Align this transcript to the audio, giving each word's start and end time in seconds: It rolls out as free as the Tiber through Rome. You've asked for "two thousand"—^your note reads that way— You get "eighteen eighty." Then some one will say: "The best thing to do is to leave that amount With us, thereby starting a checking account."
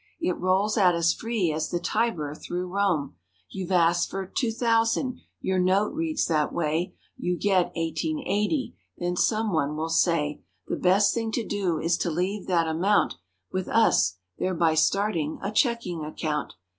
It 0.19 0.35
rolls 0.39 0.79
out 0.79 0.95
as 0.95 1.13
free 1.13 1.53
as 1.53 1.69
the 1.69 1.79
Tiber 1.79 2.33
through 2.33 2.65
Rome. 2.73 3.17
You've 3.51 3.71
asked 3.71 4.09
for 4.09 4.25
"two 4.25 4.49
thousand"—^your 4.49 5.59
note 5.61 5.93
reads 5.93 6.25
that 6.25 6.51
way— 6.51 6.95
You 7.17 7.37
get 7.37 7.71
"eighteen 7.75 8.17
eighty." 8.27 8.75
Then 8.97 9.15
some 9.15 9.53
one 9.53 9.75
will 9.75 9.89
say: 9.89 10.41
"The 10.65 10.75
best 10.75 11.13
thing 11.13 11.31
to 11.33 11.45
do 11.45 11.77
is 11.77 11.97
to 11.99 12.09
leave 12.09 12.47
that 12.47 12.67
amount 12.67 13.13
With 13.51 13.67
us, 13.67 14.15
thereby 14.39 14.73
starting 14.73 15.37
a 15.43 15.51
checking 15.51 16.03
account." 16.03 16.53